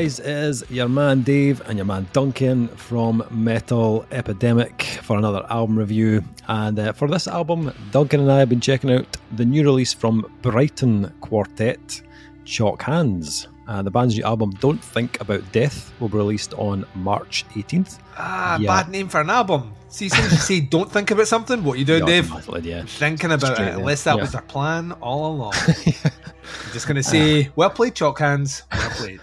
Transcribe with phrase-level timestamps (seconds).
[0.00, 0.18] guys?
[0.18, 5.78] It is your man Dave and your man Duncan from Metal Epidemic for another album
[5.78, 6.24] review.
[6.48, 9.92] And uh, for this album, Duncan and I have been checking out the new release
[9.92, 12.00] from Brighton Quartet,
[12.46, 13.48] Chalk Hands.
[13.68, 17.98] Uh, the band's new album, Don't Think About Death, will be released on March 18th.
[18.16, 18.68] Ah, yeah.
[18.68, 19.74] bad name for an album.
[19.90, 22.32] See, since you say don't think about something, what you doing, Dave?
[22.62, 22.84] Yeah.
[22.86, 24.22] Thinking about Straight it, unless that yeah.
[24.22, 25.52] was their plan all along.
[25.66, 28.62] I'm just going to say, uh, well played, Chalk Hands.
[28.72, 29.20] Well played.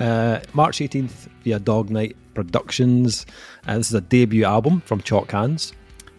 [0.00, 3.26] Uh, March 18th via Dog Knight Productions.
[3.66, 5.72] Uh, this is a debut album from Chalk Hands,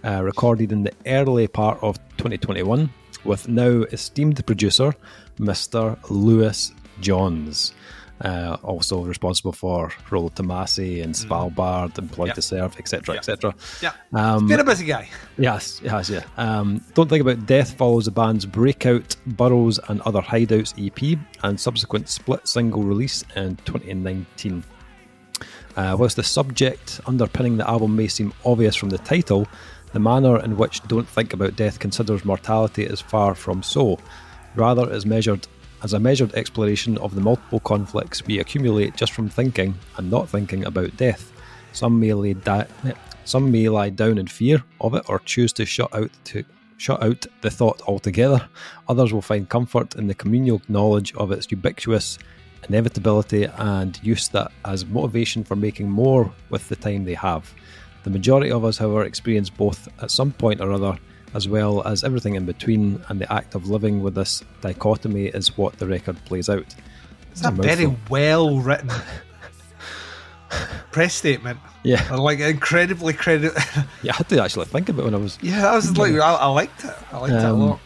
[0.03, 2.89] uh, recorded in the early part of 2021
[3.23, 4.93] with now esteemed producer
[5.39, 5.97] Mr.
[6.09, 7.73] Lewis Johns.
[8.21, 11.25] Uh, also responsible for Rolo Tomassi and mm.
[11.25, 12.35] Svalbard and Ploy yep.
[12.35, 13.21] to Serve, etc., yep.
[13.21, 13.55] etc.
[13.81, 15.07] Yeah, um, been a busy guy.
[15.37, 16.23] Yes, yes, yeah.
[16.35, 21.57] Um, Don't Think About Death follows the band's breakout Burrows and Other Hideouts EP and
[21.57, 24.65] subsequent split single release in 2019.
[25.77, 29.47] Uh, whilst the subject underpinning the album may seem obvious from the title,
[29.93, 33.97] the manner in which Don't Think About Death considers mortality is far from so.
[34.55, 35.47] Rather, is measured
[35.83, 40.29] as a measured exploration of the multiple conflicts we accumulate just from thinking and not
[40.29, 41.31] thinking about death.
[41.71, 42.67] Some may lay, di-
[43.25, 46.43] some may lie down in fear of it or choose to shut out to
[46.77, 48.47] shut out the thought altogether.
[48.87, 52.17] Others will find comfort in the communal knowledge of its ubiquitous
[52.67, 57.53] inevitability and use that as motivation for making more with the time they have.
[58.03, 60.97] The majority of us, however, experience both at some point or other
[61.33, 65.57] as well as everything in between, and the act of living with this dichotomy is
[65.57, 66.75] what the record plays out.
[67.31, 68.91] It's, a, a very well written
[70.91, 71.59] press statement.
[71.83, 73.53] Yeah, like incredibly credit.
[74.03, 75.37] yeah, I had to actually think about it when I was.
[75.41, 76.95] Yeah, I was like, I, I liked it.
[77.11, 77.79] I liked um, it a um, lot.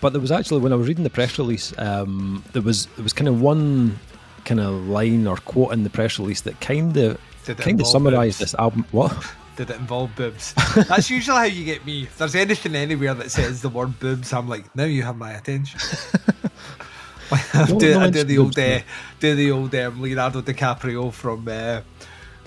[0.00, 3.02] But there was actually when I was reading the press release, um, there was there
[3.02, 3.98] was kind of one
[4.44, 8.40] kind of line or quote in the press release that kind of kind of summarised
[8.40, 8.84] this album.
[8.90, 9.16] What?
[9.56, 10.54] Did it involve boobs?
[10.74, 12.04] That's usually how you get me.
[12.04, 15.32] If there's anything anywhere that says the word boobs, I'm like, now you have my
[15.32, 15.80] attention.
[17.32, 18.80] I, do, I do the old, uh,
[19.18, 21.80] do the old um, Leonardo DiCaprio from uh,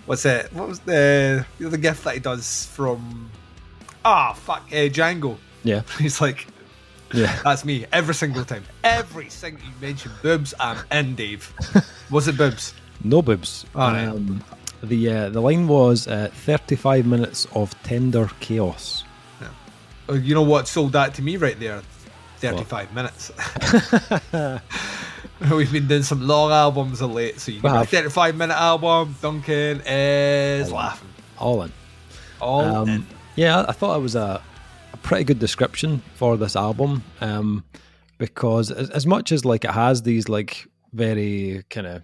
[0.05, 0.53] what's it?
[0.53, 3.31] What was the you know, the gift that he does from?
[4.05, 5.37] Ah, oh, fuck, uh, Django.
[5.63, 6.47] Yeah, he's like,
[7.13, 8.63] yeah, that's me every single time.
[8.83, 11.51] Every single you mention boobs, I'm in, Dave.
[12.11, 12.73] Was it boobs?
[13.03, 13.65] No boobs.
[13.75, 14.43] um,
[14.83, 19.03] the uh, the line was uh, 35 minutes of tender chaos.
[19.41, 19.49] Yeah.
[20.09, 21.81] Oh, you know what sold that to me right there?
[22.37, 22.95] 35 what?
[22.95, 23.31] minutes.
[25.51, 29.15] We've been doing some long albums of late, so you get a 35 minute album.
[29.21, 31.09] Duncan is all laughing.
[31.37, 31.71] All in.
[32.41, 33.07] All um, in.
[33.35, 34.41] Yeah, I thought it was a,
[34.93, 37.63] a pretty good description for this album um,
[38.17, 42.03] because as, as much as like it has these like very kind of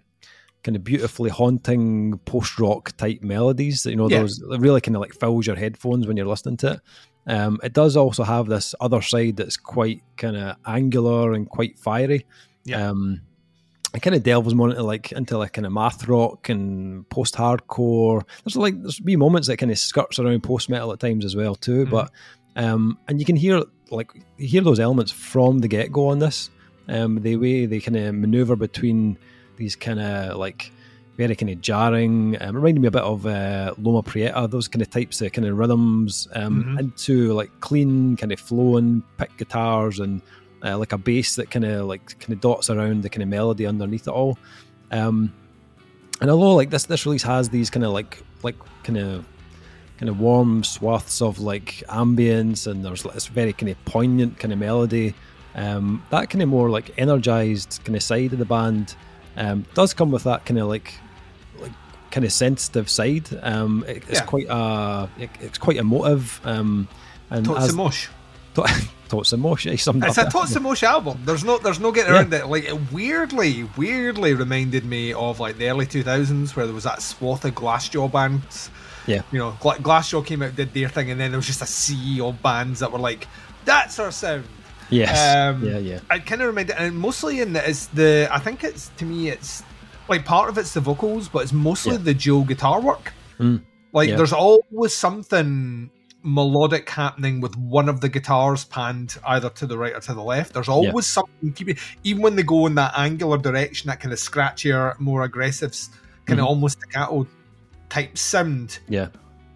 [0.63, 3.85] kind of beautifully haunting post rock type melodies.
[3.85, 4.19] You know, yeah.
[4.19, 6.79] those really kind of like fills your headphones when you're listening to it.
[7.25, 11.77] Um, it does also have this other side that's quite kind of angular and quite
[11.79, 12.25] fiery.
[12.65, 12.89] Yeah.
[12.89, 13.21] Um,
[13.93, 17.35] it kind of delves more into like into like kind of math rock and post
[17.35, 18.23] hardcore.
[18.43, 21.35] There's like there's wee moments that kind of skirts around post metal at times as
[21.35, 21.85] well too.
[21.85, 21.89] Mm.
[21.91, 22.11] But
[22.55, 26.19] um, and you can hear like you hear those elements from the get go on
[26.19, 26.49] this.
[26.89, 29.17] Um, the way they kind of maneuver between
[29.57, 30.71] these kind of like
[31.17, 32.37] very kind of jarring.
[32.41, 35.47] Um, reminded me a bit of uh, Loma Prieta, those kind of types of kind
[35.47, 36.79] of rhythms um, mm-hmm.
[36.79, 40.21] into like clean, kind of flowing pick guitars and
[40.63, 43.29] uh, like a bass that kind of like kind of dots around the kind of
[43.29, 44.37] melody underneath it all.
[44.91, 45.33] Um,
[46.21, 49.25] and although like this this release has these kind of like like kind of
[49.97, 54.53] kind of warm swaths of like ambience and there's this very kind of poignant kind
[54.53, 55.13] of melody.
[55.55, 58.95] Um, that kind of more like energized kind of side of the band
[59.35, 60.93] um, does come with that kind of like
[61.59, 61.71] like
[62.11, 63.29] kind of sensitive side.
[63.41, 64.25] Um, it, it's yeah.
[64.25, 66.39] quite a it, it's quite emotive.
[66.43, 66.87] Um,
[67.29, 68.07] and Tots Mosh.
[68.53, 69.65] Tots and Mosh.
[69.67, 71.21] It's a Tots and Mosh album.
[71.25, 72.19] There's no there's no getting yeah.
[72.19, 72.47] around it.
[72.47, 77.01] Like it weirdly weirdly reminded me of like the early 2000s where there was that
[77.01, 78.69] swath of Glassjaw bands.
[79.05, 81.67] Yeah, you know, Glassjaw came out did their thing, and then there was just a
[81.67, 83.27] sea of bands that were like,
[83.65, 84.45] "That's our sound."
[84.93, 85.35] Yes.
[85.35, 85.99] Um, yeah, yeah.
[86.09, 88.27] I kind of reminded, and mostly in the, it's the.
[88.31, 89.63] I think it's to me, it's
[90.09, 91.99] like part of it's the vocals, but it's mostly yeah.
[91.99, 93.13] the dual guitar work.
[93.39, 93.61] Mm.
[93.91, 94.15] Like, yeah.
[94.15, 95.89] there's always something
[96.23, 100.23] melodic happening with one of the guitars panned either to the right or to the
[100.23, 100.53] left.
[100.53, 101.21] There's always yeah.
[101.21, 105.23] something keeping, even when they go in that angular direction, that kind of scratchier, more
[105.23, 106.31] aggressive, kind mm.
[106.33, 106.47] of mm-hmm.
[106.47, 107.27] almost staccato
[107.89, 108.79] type sound.
[108.87, 109.09] Yeah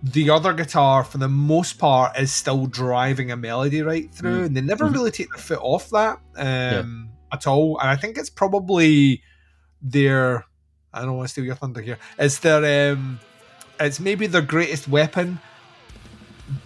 [0.04, 4.46] the other guitar, for the most part, is still driving a melody right through, mm.
[4.48, 4.94] and they never mm.
[4.94, 7.36] really take their foot off that um, yeah.
[7.36, 7.80] at all.
[7.80, 9.24] And I think it's probably
[9.82, 10.46] their
[10.94, 11.98] I don't want to steal your thunder here.
[12.18, 13.20] It's their um,
[13.80, 15.40] it's maybe their greatest weapon,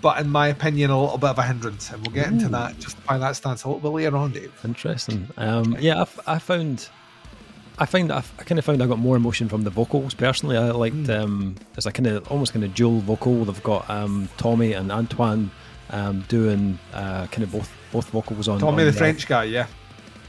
[0.02, 1.92] but in my opinion, a little bit of a hindrance.
[1.92, 2.34] And we'll get Ooh.
[2.34, 4.54] into that just by that stance a little bit later on, Dave.
[4.64, 5.28] Interesting.
[5.38, 6.90] Um, yeah, I, I found.
[7.78, 10.58] I find I, I kind of found I got more emotion from the vocals personally.
[10.58, 11.20] I liked mm.
[11.20, 13.46] um, it's a kind of almost kind of dual vocal.
[13.46, 15.52] They've got um, Tommy and Antoine
[15.90, 18.60] um, doing uh, kind of both both vocals on.
[18.60, 19.68] Tommy on the, the French guy, yeah.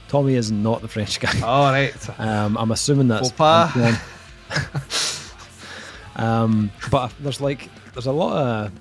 [0.08, 1.40] Tommy is not the French guy.
[1.42, 2.20] All oh, right.
[2.20, 3.32] Um, I'm assuming that's
[6.16, 8.72] um, but there's like there's a lot of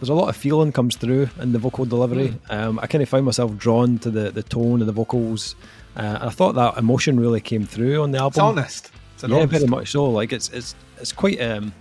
[0.00, 2.28] there's a lot of feeling comes through in the vocal delivery.
[2.28, 2.54] Mm.
[2.54, 5.54] Um, I kind of found myself drawn to the the tone of the vocals.
[5.94, 8.30] Uh, I thought that emotion really came through on the album.
[8.30, 8.90] It's honest.
[9.14, 9.52] It's yeah, honest.
[9.52, 10.06] very much so.
[10.06, 11.40] Like it's it's it's quite.
[11.40, 11.72] Um,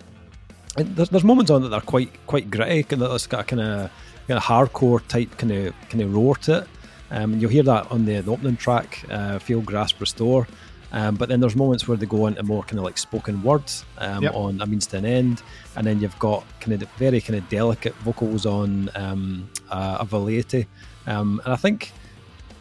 [0.75, 3.91] there's, there's moments on that they're quite quite gritty, and that's got a kind of
[4.27, 6.67] kind of hardcore type kind of kind of roar to it.
[7.11, 10.47] Um, you'll hear that on the, the opening track, uh, Feel Grasp Restore.
[10.91, 13.85] Um, but then there's moments where they go into more kind of like spoken words
[13.99, 14.33] um, yep.
[14.33, 15.43] on a means to an end,
[15.75, 20.05] and then you've got kind of very kind of delicate vocals on um, uh, a
[20.05, 20.65] Valeti,
[21.07, 21.91] um, and I think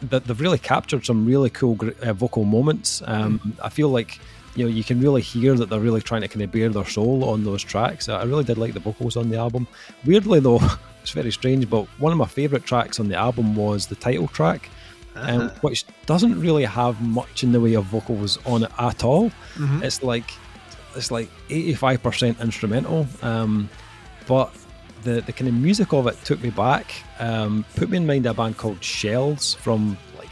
[0.01, 3.01] that they've really captured some really cool uh, vocal moments.
[3.01, 3.39] Mm.
[3.61, 4.19] I feel like
[4.55, 6.85] you know you can really hear that they're really trying to kind of bare their
[6.85, 8.09] soul on those tracks.
[8.09, 9.67] I really did like the vocals on the album.
[10.05, 10.61] Weirdly though,
[11.01, 14.27] it's very strange, but one of my favourite tracks on the album was the title
[14.27, 14.69] track
[15.15, 15.59] um, uh-huh.
[15.61, 19.29] which doesn't really have much in the way of vocals on it at all.
[19.55, 19.83] Mm-hmm.
[19.83, 20.31] It's like
[20.95, 23.69] it's like eighty five percent instrumental, um,
[24.27, 24.53] but
[25.03, 26.91] the the kind of music of it took me back.
[27.19, 30.31] Um, put me in mind of a band called Shels from like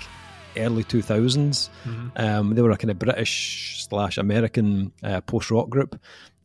[0.55, 1.69] early two thousands.
[1.85, 2.07] Mm-hmm.
[2.15, 5.99] Um, they were a kind of British slash American uh, post rock group.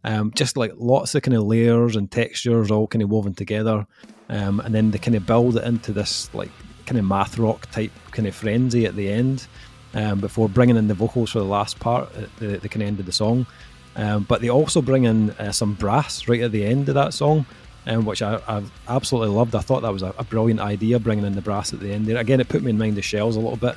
[0.04, 3.86] Um, just like lots of kind of layers and textures all kind of woven together,
[4.28, 6.50] um, and then they kind of build it into this like
[6.86, 9.46] kind of math rock type kind of frenzy at the end
[9.94, 12.88] um, before bringing in the vocals for the last part at the, the kind of
[12.88, 13.46] end of the song.
[13.94, 17.12] Um, but they also bring in uh, some brass right at the end of that
[17.12, 17.44] song,
[17.86, 19.54] um, which I, I, absolutely loved.
[19.54, 22.06] I thought that was a, a, brilliant idea, bringing in the brass at the end
[22.06, 22.16] there.
[22.16, 23.76] Again, it put me in mind of Shels a little bit.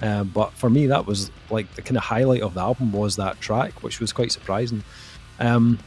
[0.00, 3.16] Uh, but for me, that was like the kind of highlight of the album was
[3.16, 4.84] that track, which was quite surprising.
[5.40, 5.78] Um,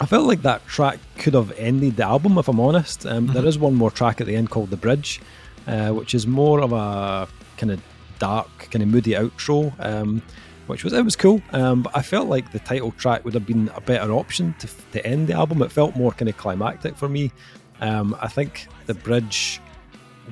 [0.00, 3.06] I felt like that track could have ended the album, if I'm honest.
[3.06, 3.34] Um, mm-hmm.
[3.34, 5.20] there is one more track at the end called The Bridge,
[5.68, 7.80] uh, which is more of a kind of
[8.18, 9.72] dark, kind of moody outro.
[9.78, 10.22] Um,
[10.66, 13.46] which was it was cool, um, but I felt like the title track would have
[13.46, 15.62] been a better option to, to end the album.
[15.62, 17.32] It felt more kind of climactic for me.
[17.80, 19.62] Um, I think the bridge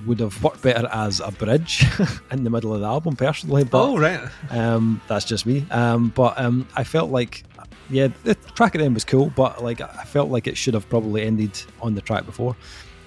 [0.04, 1.84] would have worked better as a bridge
[2.30, 3.64] in the middle of the album, personally.
[3.64, 5.64] But, oh right, um, that's just me.
[5.70, 7.44] Um, but um, I felt like,
[7.88, 10.74] yeah, the track at the end was cool, but like I felt like it should
[10.74, 12.56] have probably ended on the track before.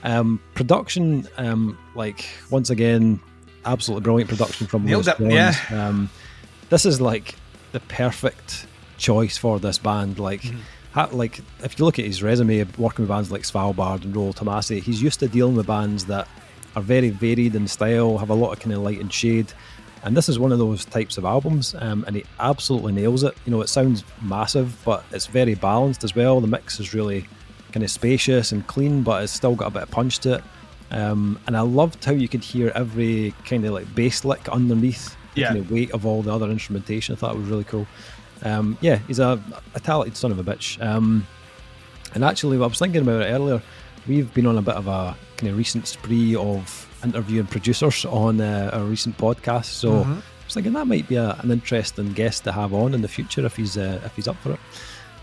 [0.04, 3.20] Um, production, um, like once again,
[3.66, 5.56] absolutely brilliant production from Lewis it, yeah.
[5.72, 6.10] Um,
[6.70, 7.36] this is like
[7.72, 8.66] the perfect
[8.98, 10.20] choice for this band.
[10.20, 10.60] Like, mm-hmm.
[10.94, 14.32] ha, like if you look at his resume, working with bands like Svalbard and Rolo
[14.32, 16.28] Tomassi, he's used to dealing with bands that
[16.76, 19.52] are very varied in style, have a lot of kind of light and shade.
[20.04, 23.36] And this is one of those types of albums, um, and he absolutely nails it.
[23.46, 26.40] You know, it sounds massive, but it's very balanced as well.
[26.40, 27.28] The mix is really
[27.72, 30.44] kind of spacious and clean, but it's still got a bit of punch to it.
[30.92, 35.16] Um, and I loved how you could hear every kind of like bass lick underneath
[35.36, 35.48] the yeah.
[35.48, 37.14] kind of weight of all the other instrumentation.
[37.14, 37.88] I thought it was really cool.
[38.44, 39.42] Um, yeah, he's a,
[39.76, 40.82] a, talented son of a bitch.
[40.84, 41.28] Um,
[42.14, 43.62] and actually, I was thinking about it earlier.
[44.08, 48.42] We've been on a bit of a kind of recent spree of interviewing producers on
[48.42, 49.66] uh, a recent podcast.
[49.66, 50.14] So mm-hmm.
[50.14, 53.08] I was thinking that might be a, an interesting guest to have on in the
[53.08, 54.60] future if he's uh, if he's up for it.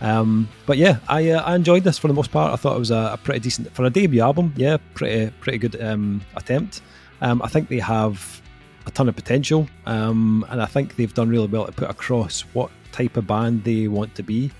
[0.00, 2.52] Um, but yeah, I uh, I enjoyed this for the most part.
[2.52, 4.52] I thought it was a, a pretty decent for a debut album.
[4.56, 6.82] Yeah, pretty pretty good um, attempt.
[7.20, 8.42] Um, I think they have
[8.86, 12.42] a ton of potential, um, and I think they've done really well to put across
[12.52, 14.50] what type of band they want to be.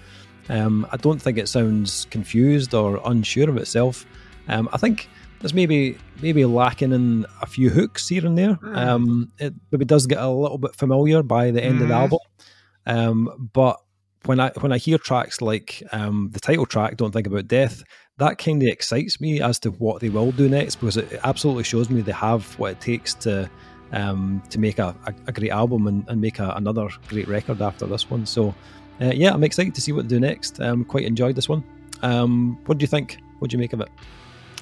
[0.49, 4.07] Um, I don't think it sounds confused or unsure of itself.
[4.49, 5.09] Um, I think
[5.40, 8.55] there's maybe maybe lacking in a few hooks here and there.
[8.55, 9.28] Mm.
[9.38, 11.83] it maybe does get a little bit familiar by the end mm.
[11.83, 12.90] of the mm-hmm.
[12.90, 13.81] album, but
[14.26, 17.83] when I when I hear tracks like um, the title track, "Don't Think About Death,"
[18.18, 21.64] that kind of excites me as to what they will do next because it absolutely
[21.64, 23.50] shows me they have what it takes to
[23.92, 27.62] um, to make a, a, a, great album and, and make a, another great record
[27.62, 28.26] after this one.
[28.26, 28.54] So,
[29.00, 30.61] uh, yeah, I'm excited to see what they do next.
[30.61, 31.62] Um, quite enjoyed this one.
[32.02, 33.18] Um, what do you think?
[33.38, 33.88] What do you make of it?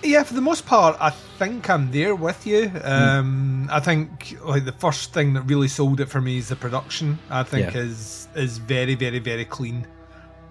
[0.04, 2.68] Yeah, for the most part, I think I'm there with you.
[2.68, 2.86] Hmm.
[2.86, 3.72] Um, mm.
[3.72, 7.18] I think like the first thing that really sold it for me is the production.
[7.30, 7.80] I think yeah.
[7.80, 9.86] is is very, very, very clean.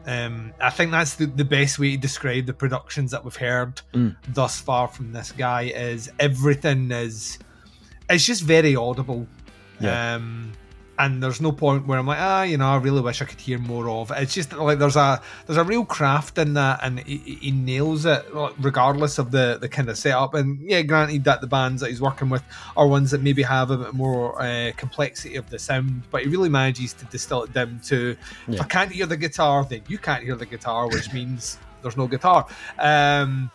[0.06, 3.82] Um, I think that's the, the best way to describe the productions that we've heard
[3.94, 4.16] mm.
[4.34, 5.64] thus far from this guy.
[5.64, 7.38] Is everything is
[8.10, 9.28] it's just very audible.
[9.80, 10.16] Yeah.
[10.16, 10.54] Um,
[11.00, 13.40] and there's no point where I'm like, ah, you know, I really wish I could
[13.40, 14.12] hear more of.
[14.12, 14.18] It.
[14.20, 18.06] It's just like there's a there's a real craft in that, and he, he nails
[18.06, 18.26] it
[18.60, 20.36] regardless of the the kind of setup.
[20.36, 22.44] And yeah, granted that the bands that he's working with
[22.78, 26.30] are ones that maybe have a bit more uh, complexity of the sound, but he
[26.30, 28.16] really manages to distill it down to
[28.48, 28.56] yeah.
[28.56, 31.98] if I can't hear the guitar, then you can't hear the guitar, which means there's
[31.98, 32.48] no guitar.
[32.78, 33.50] Um,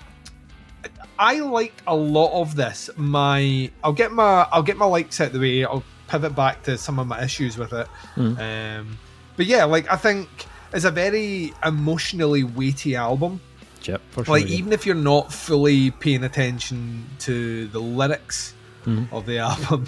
[1.19, 2.91] I liked a lot of this.
[2.97, 5.65] My I'll get my I'll get my likes out the way.
[5.65, 7.87] I'll pivot back to some of my issues with it.
[8.17, 8.81] Mm.
[8.81, 8.99] Um,
[9.37, 10.29] but yeah, like I think
[10.73, 13.41] it's a very emotionally weighty album.
[13.85, 14.39] Yep, for sure.
[14.39, 19.11] Like even if you're not fully paying attention to the lyrics mm.
[19.13, 19.87] of the album,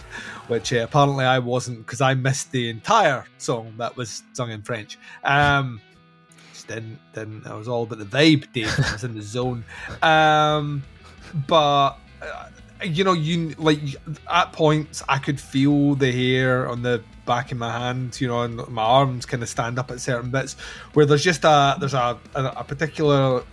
[0.49, 4.63] which uh, apparently I wasn't because I missed the entire song that was sung in
[4.63, 4.99] French.
[5.25, 5.81] Um,
[6.71, 7.47] didn't didn't.
[7.47, 8.73] I was all about the vibe, Dave.
[8.79, 9.65] I was in the zone.
[10.03, 10.83] Um,
[11.47, 12.49] but uh,
[12.83, 13.81] you know, you like
[14.31, 18.43] at points I could feel the hair on the back of my hand, you know,
[18.43, 20.55] and my arms kind of stand up at certain bits
[20.95, 23.45] where there's just a there's a a, a particular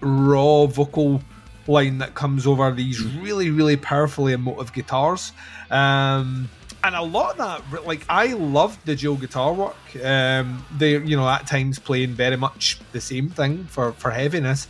[0.00, 1.22] raw vocal
[1.66, 5.32] line that comes over these really really powerfully emotive guitars.
[5.70, 6.48] Um,
[6.84, 7.38] and a lot of
[7.70, 9.76] that, like I loved the Joe guitar work.
[10.02, 14.68] Um, they, you know, at times playing very much the same thing for for heaviness,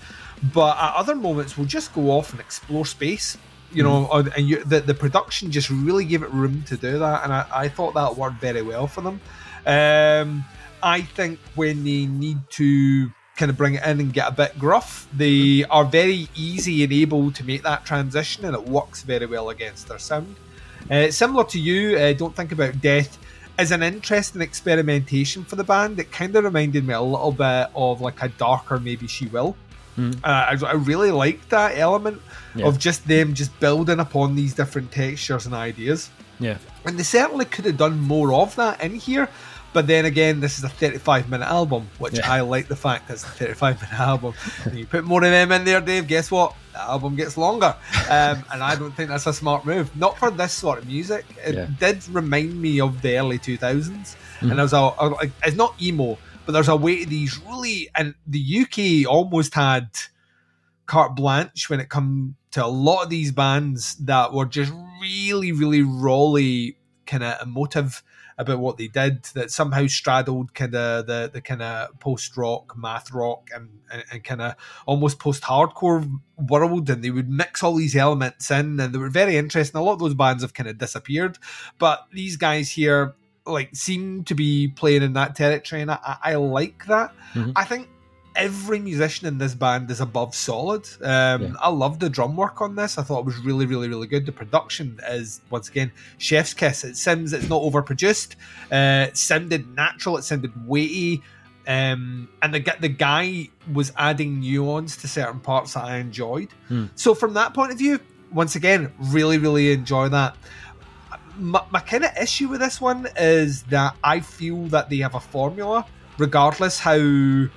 [0.53, 3.39] but at other moments we'll just go off and explore space
[3.75, 4.37] you know, mm.
[4.37, 7.47] and you, the the production just really gave it room to do that, and I,
[7.53, 9.21] I thought that worked very well for them.
[9.67, 10.45] Um,
[10.83, 14.59] I think when they need to kind of bring it in and get a bit
[14.59, 19.27] gruff, they are very easy and able to make that transition, and it works very
[19.27, 20.37] well against their sound.
[20.91, 23.19] Uh, similar to you, uh, don't think about death
[23.59, 25.99] is an interesting experimentation for the band.
[26.01, 29.55] It kind of reminded me a little bit of like a darker, maybe Shels.
[29.97, 30.17] Mm.
[30.25, 32.21] Uh, I, I, really liked that element
[32.55, 32.67] yeah.
[32.67, 36.11] of just them just building upon these different textures and ideas.
[36.41, 36.59] Yeah.
[36.85, 39.29] And they certainly could have done more of that in here.
[39.73, 42.31] But then again, this is a 35 minute album, which yeah.
[42.31, 44.35] I like the fact that it's a 35 minute album.
[44.73, 46.55] you put more of them in there, Dave, guess what?
[46.73, 47.75] The album gets longer.
[48.11, 49.95] Um, and I don't think that's a smart move.
[49.97, 51.25] Not for this sort of music.
[51.45, 51.67] It yeah.
[51.79, 53.89] did remind me of the early 2000s.
[53.89, 54.51] Mm-hmm.
[54.51, 58.15] And I was all, it's not emo, but there's a way to these really, and
[58.27, 59.89] the UK almost had
[60.87, 65.53] carte blanche when it come to a lot of these bands that were just really,
[65.53, 68.03] really rawly kind of emotive
[68.39, 72.75] about what they did that somehow straddled kind of the, the kind of post rock,
[72.77, 74.55] math rock, and, and, and kind of
[74.87, 76.91] almost post hardcore world.
[76.91, 79.79] And they would mix all these elements in, and they were very interesting.
[79.79, 81.39] A lot of those bands have kind of disappeared,
[81.79, 83.15] but these guys here
[83.47, 87.13] like seem to be playing in that territory, and I, I like that.
[87.35, 87.53] Mm-hmm.
[87.57, 87.89] I think
[88.35, 90.89] every musician in this band is above solid.
[91.03, 91.53] Um, yeah.
[91.61, 92.99] I love the drum work on this.
[92.99, 94.27] I thought it was really, really, really good.
[94.27, 96.85] The production is once again chef's kiss.
[96.85, 98.37] It seems it's not overproduced.
[98.71, 100.17] Uh, it sounded natural.
[100.17, 101.23] It sounded weighty.
[101.67, 106.49] Um, and the the guy was adding nuance to certain parts that I enjoyed.
[106.69, 106.87] Hmm.
[106.97, 108.01] So from that point of view,
[108.33, 110.37] once again, really, really enjoy that.
[111.43, 115.17] My, my kind of issue with this one is that I feel that they have
[115.17, 115.85] a formula,
[116.17, 117.51] regardless how the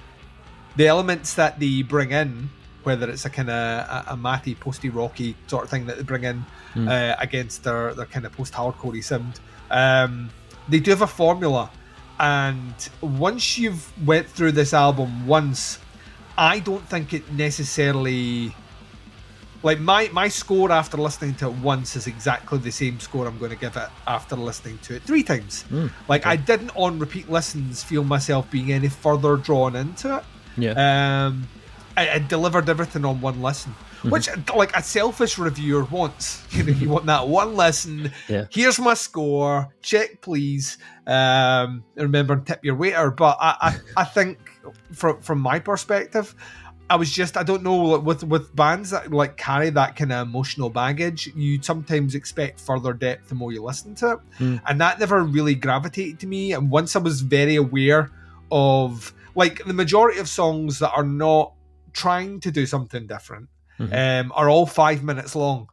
[0.88, 2.50] elements that they bring in,
[2.84, 6.04] whether it's a kind of a, a matty, posty, rocky sort of thing that they
[6.04, 6.90] bring in mm.
[6.90, 9.40] uh, against their, their kind of post hardcore sound,
[9.70, 10.30] um,
[10.68, 11.70] they do have a formula.
[12.20, 15.80] And once you've went through this album once,
[16.38, 18.56] I don't think it necessarily
[19.66, 23.40] like my my score after listening to it once is exactly the same score I'm
[23.40, 25.66] going to give it after listening to it three times.
[25.72, 26.30] Mm, like okay.
[26.30, 30.24] I didn't on repeat listens feel myself being any further drawn into it.
[30.56, 31.26] Yeah.
[31.26, 31.48] Um,
[31.98, 34.12] I, I delivered everything on one listen, mm-hmm.
[34.12, 36.44] which like a selfish reviewer wants.
[36.52, 38.12] You know, you want that one listen.
[38.30, 38.46] Yeah.
[38.52, 39.74] Here's my score.
[39.82, 40.78] Check, please.
[41.08, 43.10] Um, remember, tip your waiter.
[43.10, 43.56] But I,
[43.98, 44.38] I, I think
[44.94, 46.36] from from my perspective,
[46.90, 50.28] I was just I don't know with with bands that like carry that kind of
[50.28, 54.62] emotional baggage, you sometimes expect further depth the more you listen to it, mm.
[54.68, 56.54] and that never really gravitated to me.
[56.54, 58.12] And once I was very aware
[58.52, 61.54] of like the majority of songs that are not
[61.94, 63.50] trying to do something different
[63.80, 63.94] mm-hmm.
[63.94, 65.70] um, are all five minutes long.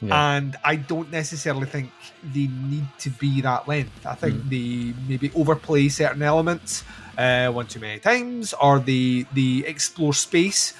[0.00, 0.36] Yeah.
[0.36, 1.90] And I don't necessarily think
[2.34, 4.04] they need to be that length.
[4.04, 4.50] I think mm.
[4.50, 6.82] they maybe overplay certain elements
[7.18, 10.74] uh, one too many times, or the the explore space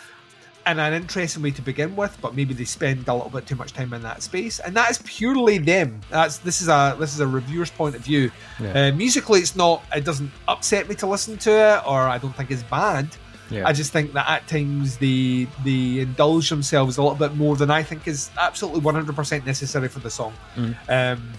[0.65, 3.57] in an interesting way to begin with, but maybe they spend a little bit too
[3.57, 6.01] much time in that space, and that is purely them.
[6.11, 8.31] That's this is a this is a reviewer's point of view.
[8.61, 8.89] Yeah.
[8.89, 9.83] Uh, musically, it's not.
[9.95, 13.09] It doesn't upset me to listen to it, or I don't think it's bad.
[13.51, 13.69] Yeah.
[13.69, 17.71] I just think that at times they they indulge themselves a little bit more than
[17.71, 20.33] I think is absolutely one hundred percent necessary for the song.
[20.57, 20.77] Mm.
[20.89, 21.33] Um,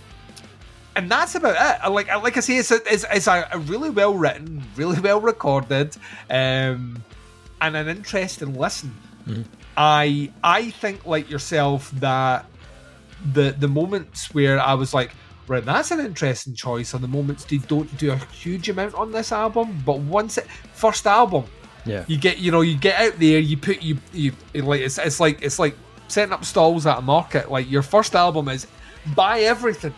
[0.95, 1.89] and that's about it.
[1.89, 5.95] Like like I say, it's a, it's, it's a, really well written, really well recorded,
[6.29, 7.03] um,
[7.61, 8.95] and an interesting listen.
[9.27, 9.43] Mm-hmm.
[9.77, 12.45] I I think like yourself that
[13.33, 15.11] the the moments where I was like,
[15.47, 19.11] right, that's an interesting choice, and the moments they don't do a huge amount on
[19.11, 21.45] this album, but once it first album,
[21.85, 24.99] yeah, you get you know you get out there, you put you you like it's
[24.99, 25.75] it's like it's like
[26.07, 27.49] setting up stalls at a market.
[27.49, 28.67] Like your first album is
[29.15, 29.93] buy everything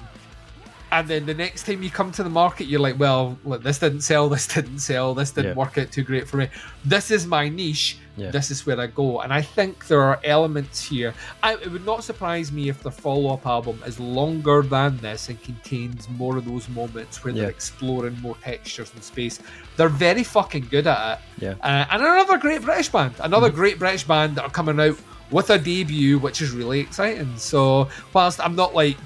[0.92, 3.80] and then the next time you come to the market, you're like, well, look, this
[3.80, 5.56] didn't sell, this didn't sell, this didn't yeah.
[5.56, 6.48] work out too great for me.
[6.84, 7.98] This is my niche.
[8.18, 8.32] Yeah.
[8.32, 9.20] This is where I go.
[9.20, 11.14] And I think there are elements here.
[11.44, 15.28] I, it would not surprise me if the follow up album is longer than this
[15.28, 17.42] and contains more of those moments where yeah.
[17.42, 19.42] they're exploring more textures and space.
[19.76, 21.44] They're very fucking good at it.
[21.44, 21.56] Yeah.
[21.62, 23.16] Uh, and another great British band.
[23.20, 23.58] Another mm-hmm.
[23.58, 24.98] great British band that are coming out
[25.32, 27.36] with a debut, which is really exciting.
[27.38, 28.98] So, whilst I'm not like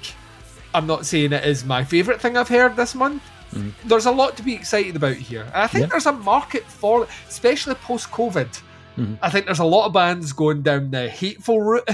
[0.74, 3.22] I'm not saying it is my favourite thing I've heard this month.
[3.52, 3.72] Mm.
[3.84, 5.42] There's a lot to be excited about here.
[5.42, 5.88] And I think yeah.
[5.88, 8.60] there's a market for especially post COVID.
[8.96, 9.14] Mm-hmm.
[9.22, 11.88] I think there's a lot of bands going down the hateful route,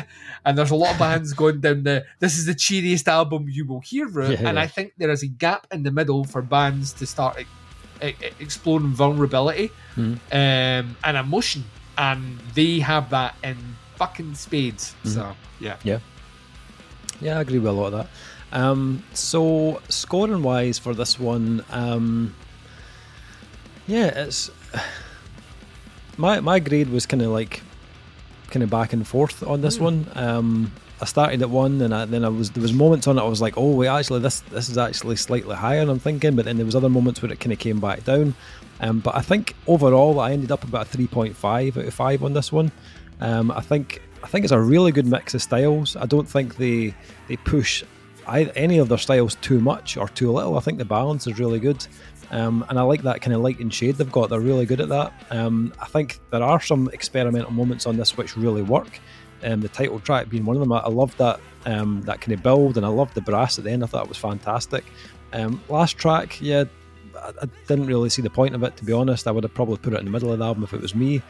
[0.44, 3.64] and there's a lot of bands going down the this is the cheeriest album you
[3.64, 4.40] will hear route.
[4.40, 4.62] Yeah, and yeah.
[4.62, 7.38] I think there is a gap in the middle for bands to start
[8.02, 10.14] e- e- exploring vulnerability mm-hmm.
[10.32, 11.64] um, and emotion,
[11.96, 13.56] and they have that in
[13.96, 14.94] fucking spades.
[15.04, 16.00] So yeah, yeah,
[17.20, 18.08] yeah, I agree with a lot of that.
[18.52, 22.34] Um, so scoring wise for this one, um,
[23.86, 24.50] yeah, it's
[26.16, 27.62] my my grade was kind of like
[28.50, 29.82] kind of back and forth on this mm.
[29.82, 30.08] one.
[30.14, 33.20] Um, I started at one, and I, then I was there was moments on it
[33.20, 35.82] I was like, oh wait, actually this this is actually slightly higher.
[35.82, 38.34] I'm thinking, but then there was other moments where it kind of came back down.
[38.80, 42.34] Um, but I think overall I ended up about a 3.5 out of five on
[42.34, 42.70] this one.
[43.20, 45.96] Um, I think I think it's a really good mix of styles.
[45.96, 46.94] I don't think they
[47.28, 47.84] they push
[48.26, 50.56] any of their styles too much or too little.
[50.56, 51.86] I think the balance is really good.
[52.30, 54.30] Um, and I like that kind of light and shade they've got.
[54.30, 55.12] They're really good at that.
[55.30, 59.00] Um, I think there are some experimental moments on this which really work.
[59.44, 60.72] Um, the title track being one of them.
[60.72, 63.64] I, I love that um, that kind of build, and I love the brass at
[63.64, 63.84] the end.
[63.84, 64.84] I thought it was fantastic.
[65.32, 66.64] Um, last track, yeah,
[67.16, 69.26] I, I, didn't really see the point of it to be honest.
[69.26, 70.94] I would have probably put it in the middle of the album if it was
[70.94, 71.22] me.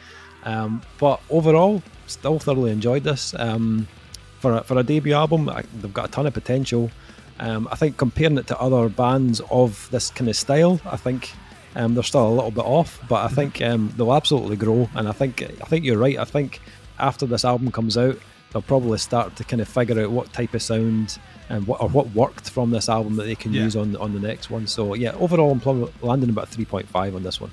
[0.43, 3.35] Um, but overall, still thoroughly enjoyed this
[4.39, 6.91] for a, for a debut album, I, they've got a ton of potential.
[7.39, 11.31] Um, I think comparing it to other bands of this kind of style, I think
[11.75, 14.89] um, they're still a little bit off, but I think um, they'll absolutely grow.
[14.95, 16.17] And I think I think you're right.
[16.17, 16.59] I think
[16.97, 18.17] after this album comes out,
[18.51, 21.19] they'll probably start to kind of figure out what type of sound
[21.49, 23.63] and what or what worked from this album that they can yeah.
[23.63, 24.65] use on on the next one.
[24.65, 27.51] So yeah, overall, I'm landing about three point five on this one.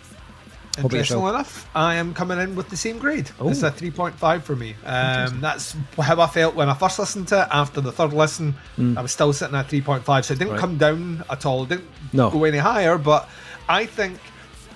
[0.79, 3.31] Interestingly enough, I am coming in with the same grade.
[3.39, 3.49] Oh.
[3.49, 4.75] It's a 3.5 for me.
[4.85, 7.49] Um, that's how I felt when I first listened to it.
[7.51, 8.97] After the third listen, mm.
[8.97, 10.61] I was still sitting at 3.5, so it didn't right.
[10.61, 11.63] come down at all.
[11.65, 12.31] It didn't no.
[12.31, 13.29] go any higher, but
[13.69, 14.19] I think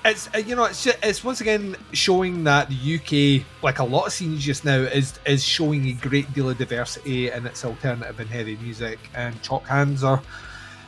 [0.04, 2.96] it's uh, you know it's just, it's once again showing that the
[3.40, 6.58] UK, like a lot of scenes just now, is is showing a great deal of
[6.58, 8.98] diversity in its alternative and heavy music.
[9.14, 10.22] And Chalk Hands are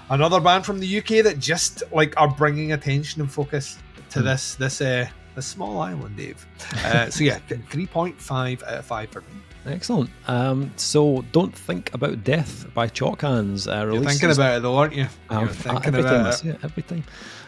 [0.08, 3.78] another band from the UK that just like are bringing attention and focus
[4.10, 4.24] to mm.
[4.24, 6.46] this this uh, this small island, Dave.
[6.84, 7.38] Uh, so yeah,
[7.70, 9.26] three point five out of five for me.
[9.66, 10.08] Excellent.
[10.26, 13.68] Um, so, don't think about death by Chalk Hands.
[13.68, 15.06] Uh, You're thinking about it though, aren't you?
[15.28, 16.54] Um, You're thinking every about time it.
[16.54, 16.64] it.
[16.64, 17.04] Every time.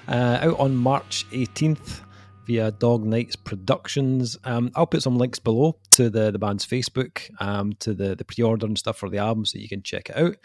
[0.07, 2.01] Uh, out on March 18th
[2.53, 4.37] via Dog Knights Productions.
[4.45, 8.25] Um, I'll put some links below to the, the band's Facebook, um, to the, the
[8.25, 10.37] pre order and stuff for the album so you can check it out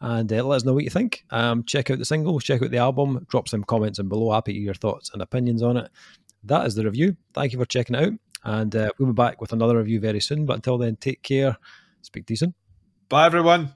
[0.00, 1.24] and uh, let us know what you think.
[1.30, 4.32] Um, check out the single, check out the album, drop some comments in below.
[4.32, 5.90] Happy to hear your thoughts and opinions on it.
[6.44, 7.16] That is the review.
[7.32, 10.46] Thank you for checking out, and uh, we'll be back with another review very soon.
[10.46, 11.56] But until then, take care.
[12.02, 12.54] Speak to you soon.
[13.08, 13.74] Bye, everyone.